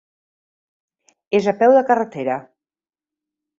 És 1.41 1.51
a 1.53 1.55
peu 1.61 1.77
de 1.77 1.85
carretera. 1.93 2.41